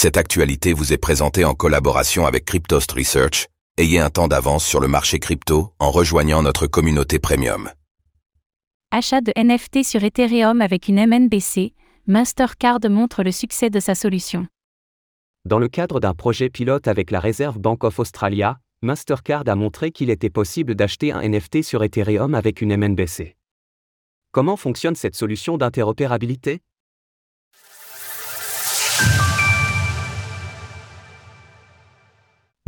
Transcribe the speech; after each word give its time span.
Cette 0.00 0.16
actualité 0.16 0.74
vous 0.74 0.92
est 0.92 0.96
présentée 0.96 1.44
en 1.44 1.54
collaboration 1.54 2.24
avec 2.24 2.44
Cryptost 2.44 2.92
Research. 2.92 3.48
Ayez 3.78 3.98
un 3.98 4.10
temps 4.10 4.28
d'avance 4.28 4.64
sur 4.64 4.78
le 4.78 4.86
marché 4.86 5.18
crypto 5.18 5.72
en 5.80 5.90
rejoignant 5.90 6.40
notre 6.40 6.68
communauté 6.68 7.18
premium. 7.18 7.68
Achat 8.92 9.22
de 9.22 9.32
NFT 9.36 9.82
sur 9.82 10.04
Ethereum 10.04 10.62
avec 10.62 10.86
une 10.86 11.04
MNBC, 11.04 11.74
Mastercard 12.06 12.78
montre 12.88 13.24
le 13.24 13.32
succès 13.32 13.70
de 13.70 13.80
sa 13.80 13.96
solution. 13.96 14.46
Dans 15.44 15.58
le 15.58 15.66
cadre 15.66 15.98
d'un 15.98 16.14
projet 16.14 16.48
pilote 16.48 16.86
avec 16.86 17.10
la 17.10 17.18
Reserve 17.18 17.58
Bank 17.58 17.82
of 17.82 17.98
Australia, 17.98 18.60
Mastercard 18.82 19.48
a 19.48 19.56
montré 19.56 19.90
qu'il 19.90 20.10
était 20.10 20.30
possible 20.30 20.76
d'acheter 20.76 21.10
un 21.10 21.28
NFT 21.28 21.64
sur 21.64 21.82
Ethereum 21.82 22.36
avec 22.36 22.60
une 22.60 22.76
MNBC. 22.76 23.34
Comment 24.30 24.56
fonctionne 24.56 24.94
cette 24.94 25.16
solution 25.16 25.58
d'interopérabilité? 25.58 26.60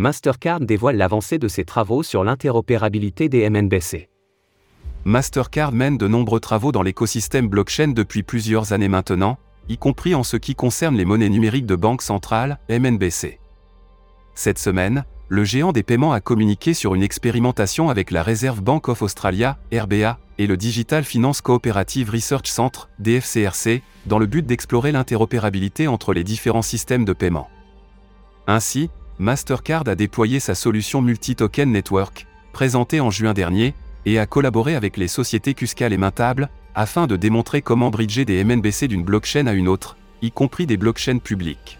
Mastercard 0.00 0.60
dévoile 0.60 0.96
l'avancée 0.96 1.38
de 1.38 1.46
ses 1.46 1.66
travaux 1.66 2.02
sur 2.02 2.24
l'interopérabilité 2.24 3.28
des 3.28 3.50
MNBC. 3.50 4.08
Mastercard 5.04 5.72
mène 5.72 5.98
de 5.98 6.08
nombreux 6.08 6.40
travaux 6.40 6.72
dans 6.72 6.80
l'écosystème 6.80 7.48
blockchain 7.48 7.88
depuis 7.88 8.22
plusieurs 8.22 8.72
années 8.72 8.88
maintenant, 8.88 9.36
y 9.68 9.76
compris 9.76 10.14
en 10.14 10.22
ce 10.22 10.38
qui 10.38 10.54
concerne 10.54 10.96
les 10.96 11.04
monnaies 11.04 11.28
numériques 11.28 11.66
de 11.66 11.76
banque 11.76 12.00
centrale, 12.00 12.58
MNBC. 12.70 13.40
Cette 14.34 14.58
semaine, 14.58 15.04
le 15.28 15.44
géant 15.44 15.72
des 15.72 15.82
paiements 15.82 16.14
a 16.14 16.22
communiqué 16.22 16.72
sur 16.72 16.94
une 16.94 17.02
expérimentation 17.02 17.90
avec 17.90 18.10
la 18.10 18.22
Reserve 18.22 18.62
Bank 18.62 18.88
of 18.88 19.02
Australia, 19.02 19.58
RBA, 19.70 20.18
et 20.38 20.46
le 20.46 20.56
Digital 20.56 21.04
Finance 21.04 21.42
Cooperative 21.42 22.08
Research 22.08 22.46
Centre, 22.46 22.88
DFCRC, 23.00 23.82
dans 24.06 24.18
le 24.18 24.24
but 24.24 24.46
d'explorer 24.46 24.92
l'interopérabilité 24.92 25.88
entre 25.88 26.14
les 26.14 26.24
différents 26.24 26.62
systèmes 26.62 27.04
de 27.04 27.12
paiement. 27.12 27.50
Ainsi, 28.46 28.88
Mastercard 29.20 29.86
a 29.86 29.96
déployé 29.96 30.40
sa 30.40 30.54
solution 30.54 31.02
Multi-Token 31.02 31.70
Network, 31.70 32.26
présentée 32.54 33.00
en 33.00 33.10
juin 33.10 33.34
dernier, 33.34 33.74
et 34.06 34.18
a 34.18 34.24
collaboré 34.24 34.74
avec 34.76 34.96
les 34.96 35.08
sociétés 35.08 35.52
Cuscal 35.52 35.92
et 35.92 35.98
Mintable, 35.98 36.48
afin 36.74 37.06
de 37.06 37.16
démontrer 37.16 37.60
comment 37.60 37.90
bridger 37.90 38.24
des 38.24 38.42
MNBC 38.42 38.88
d'une 38.88 39.04
blockchain 39.04 39.46
à 39.46 39.52
une 39.52 39.68
autre, 39.68 39.98
y 40.22 40.30
compris 40.30 40.64
des 40.66 40.78
blockchains 40.78 41.18
publiques. 41.18 41.78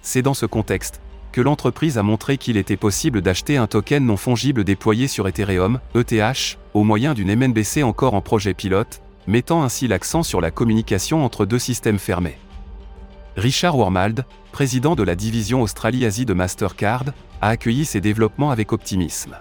C'est 0.00 0.22
dans 0.22 0.32
ce 0.32 0.46
contexte 0.46 1.02
que 1.32 1.42
l'entreprise 1.42 1.98
a 1.98 2.02
montré 2.02 2.38
qu'il 2.38 2.56
était 2.56 2.78
possible 2.78 3.20
d'acheter 3.20 3.58
un 3.58 3.66
token 3.66 4.06
non 4.06 4.16
fongible 4.16 4.64
déployé 4.64 5.06
sur 5.06 5.28
Ethereum, 5.28 5.80
ETH, 5.94 6.58
au 6.72 6.82
moyen 6.82 7.12
d'une 7.12 7.36
MNBC 7.36 7.82
encore 7.82 8.14
en 8.14 8.22
projet 8.22 8.54
pilote, 8.54 9.02
mettant 9.26 9.64
ainsi 9.64 9.86
l'accent 9.86 10.22
sur 10.22 10.40
la 10.40 10.50
communication 10.50 11.26
entre 11.26 11.44
deux 11.44 11.58
systèmes 11.58 11.98
fermés. 11.98 12.38
Richard 13.38 13.78
Wormald, 13.78 14.24
président 14.50 14.96
de 14.96 15.04
la 15.04 15.14
division 15.14 15.62
Australie-Asie 15.62 16.26
de 16.26 16.34
Mastercard, 16.34 17.04
a 17.40 17.50
accueilli 17.50 17.84
ces 17.84 18.00
développements 18.00 18.50
avec 18.50 18.72
optimisme. 18.72 19.36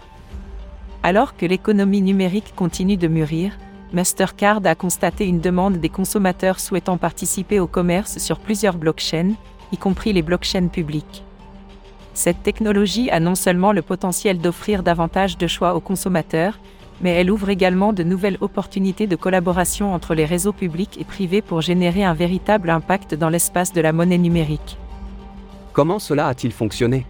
Alors 1.02 1.36
que 1.36 1.48
l'économie 1.48 2.04
numérique 2.04 2.54
continue 2.56 2.98
de 2.98 3.08
mûrir, 3.08 3.58
Mastercard 3.94 4.62
a 4.66 4.76
constaté 4.76 5.26
une 5.26 5.40
demande 5.40 5.78
des 5.78 5.90
consommateurs 5.90 6.60
souhaitant 6.60 6.98
participer 6.98 7.60
au 7.60 7.66
commerce 7.66 8.20
sur 8.20 8.38
plusieurs 8.38 8.78
blockchains, 8.78 9.34
y 9.72 9.78
compris 9.78 10.14
les 10.14 10.22
blockchains 10.22 10.68
publiques. 10.68 11.24
Cette 12.14 12.44
technologie 12.44 13.10
a 13.10 13.20
non 13.20 13.34
seulement 13.34 13.72
le 13.72 13.82
potentiel 13.82 14.38
d'offrir 14.38 14.84
davantage 14.84 15.40
de 15.40 15.48
choix 15.48 15.74
aux 15.74 15.82
consommateurs, 15.82 16.60
mais 17.02 17.12
elle 17.12 17.32
ouvre 17.32 17.50
également 17.50 17.94
de 17.94 18.04
nouvelles 18.04 18.38
opportunités 18.42 19.08
de 19.08 19.16
collaboration 19.16 19.94
entre 19.94 20.16
les 20.16 20.26
réseaux 20.26 20.54
publics 20.54 20.98
et 21.00 21.04
privés 21.04 21.42
pour 21.42 21.62
générer 21.62 22.04
un 22.04 22.14
véritable 22.14 22.70
impact 22.70 23.14
dans 23.14 23.30
l'espace 23.30 23.74
de 23.74 23.82
la 23.82 23.94
monnaie 23.94 24.18
numérique. 24.18 24.78
Comment 25.74 26.00
cela 26.00 26.28
a-t-il 26.28 26.52
fonctionné? 26.52 27.06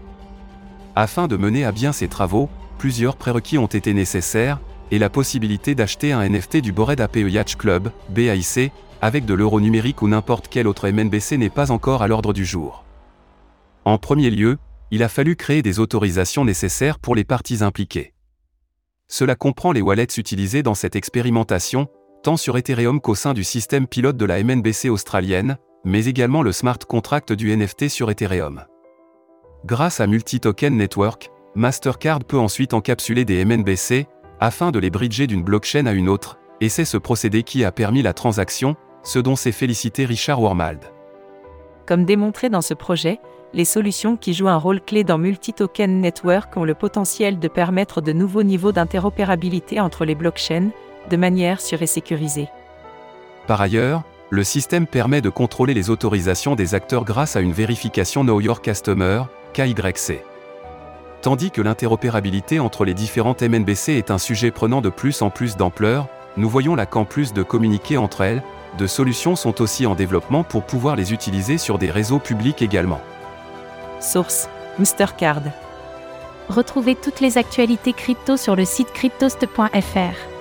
Afin 0.95 1.27
de 1.27 1.37
mener 1.37 1.63
à 1.63 1.71
bien 1.71 1.91
ces 1.91 2.07
travaux, 2.07 2.49
plusieurs 2.77 3.15
prérequis 3.15 3.57
ont 3.57 3.67
été 3.67 3.93
nécessaires, 3.93 4.59
et 4.91 4.99
la 4.99 5.09
possibilité 5.09 5.75
d'acheter 5.75 6.11
un 6.11 6.27
NFT 6.27 6.57
du 6.57 6.71
Bored 6.71 6.99
APE 6.99 7.17
Yacht 7.17 7.55
Club, 7.55 7.91
BAIC, 8.09 8.71
avec 9.01 9.25
de 9.25 9.33
l'euro 9.33 9.59
numérique 9.59 10.01
ou 10.01 10.07
n'importe 10.07 10.47
quel 10.49 10.67
autre 10.67 10.89
MNBC 10.89 11.37
n'est 11.37 11.49
pas 11.49 11.71
encore 11.71 12.01
à 12.01 12.07
l'ordre 12.07 12.33
du 12.33 12.45
jour. 12.45 12.83
En 13.85 13.97
premier 13.97 14.29
lieu, 14.29 14.57
il 14.91 15.03
a 15.03 15.09
fallu 15.09 15.35
créer 15.35 15.61
des 15.61 15.79
autorisations 15.79 16.45
nécessaires 16.45 16.99
pour 16.99 17.15
les 17.15 17.23
parties 17.23 17.63
impliquées. 17.63 18.13
Cela 19.07 19.35
comprend 19.35 19.71
les 19.71 19.81
wallets 19.81 20.17
utilisés 20.17 20.63
dans 20.63 20.73
cette 20.75 20.95
expérimentation, 20.95 21.87
tant 22.23 22.35
sur 22.35 22.57
Ethereum 22.57 22.99
qu'au 22.99 23.15
sein 23.15 23.33
du 23.33 23.43
système 23.43 23.87
pilote 23.87 24.17
de 24.17 24.25
la 24.25 24.43
MNBC 24.43 24.89
australienne, 24.89 25.57
mais 25.85 26.05
également 26.05 26.41
le 26.41 26.51
smart 26.51 26.79
contract 26.79 27.31
du 27.31 27.55
NFT 27.55 27.87
sur 27.87 28.11
Ethereum. 28.11 28.65
Grâce 29.65 30.01
à 30.01 30.07
Multi-Token 30.07 30.75
Network, 30.75 31.29
Mastercard 31.55 32.25
peut 32.25 32.37
ensuite 32.37 32.73
encapsuler 32.73 33.23
des 33.23 33.43
MNBC, 33.45 34.07
afin 34.39 34.71
de 34.71 34.79
les 34.79 34.89
bridger 34.89 35.25
d'une 35.25 35.43
blockchain 35.43 35.85
à 35.85 35.93
une 35.93 36.09
autre, 36.09 36.37
et 36.59 36.69
c'est 36.69 36.85
ce 36.85 36.97
procédé 36.97 37.43
qui 37.43 37.63
a 37.63 37.71
permis 37.71 38.01
la 38.01 38.13
transaction, 38.13 38.75
ce 39.03 39.19
dont 39.19 39.35
s'est 39.35 39.51
félicité 39.51 40.05
Richard 40.05 40.41
Wormald. 40.41 40.81
Comme 41.85 42.03
démontré 42.03 42.49
dans 42.49 42.61
ce 42.61 42.73
projet, 42.73 43.19
les 43.53 43.65
solutions 43.65 44.17
qui 44.17 44.33
jouent 44.33 44.49
un 44.49 44.57
rôle 44.57 44.81
clé 44.81 45.03
dans 45.03 45.17
Multi-Token 45.17 46.01
Network 46.01 46.55
ont 46.57 46.65
le 46.65 46.73
potentiel 46.73 47.39
de 47.39 47.47
permettre 47.47 48.01
de 48.01 48.11
nouveaux 48.11 48.43
niveaux 48.43 48.71
d'interopérabilité 48.71 49.79
entre 49.79 50.05
les 50.05 50.15
blockchains, 50.15 50.69
de 51.09 51.17
manière 51.17 51.61
sûre 51.61 51.81
et 51.81 51.87
sécurisée. 51.87 52.49
Par 53.47 53.61
ailleurs, 53.61 54.03
le 54.29 54.43
système 54.43 54.85
permet 54.85 55.21
de 55.21 55.29
contrôler 55.29 55.73
les 55.73 55.89
autorisations 55.89 56.55
des 56.55 56.75
acteurs 56.75 57.05
grâce 57.05 57.37
à 57.37 57.39
une 57.39 57.53
vérification 57.53 58.23
Know 58.23 58.41
Your 58.41 58.61
Customer, 58.61 59.23
KYC. 59.53 60.21
Tandis 61.21 61.49
que 61.49 61.61
l'interopérabilité 61.61 62.59
entre 62.59 62.83
les 62.83 62.93
différentes 62.93 63.41
MNBC 63.41 63.93
est 63.93 64.11
un 64.11 64.17
sujet 64.17 64.51
prenant 64.51 64.81
de 64.81 64.89
plus 64.89 65.21
en 65.21 65.29
plus 65.29 65.55
d'ampleur, 65.55 66.07
nous 66.35 66.49
voyons 66.49 66.75
là 66.75 66.85
qu'en 66.85 67.05
plus 67.05 67.33
de 67.33 67.41
communiquer 67.41 67.97
entre 67.97 68.21
elles, 68.21 68.43
de 68.77 68.85
solutions 68.85 69.35
sont 69.35 69.61
aussi 69.61 69.85
en 69.85 69.95
développement 69.95 70.43
pour 70.43 70.63
pouvoir 70.63 70.95
les 70.95 71.13
utiliser 71.13 71.57
sur 71.57 71.77
des 71.77 71.89
réseaux 71.89 72.19
publics 72.19 72.61
également. 72.61 73.01
Source 74.01 74.49
Mastercard. 74.79 75.43
Retrouvez 76.49 76.95
toutes 76.95 77.19
les 77.19 77.37
actualités 77.37 77.93
crypto 77.93 78.37
sur 78.37 78.55
le 78.55 78.65
site 78.65 78.91
cryptost.fr. 78.93 80.36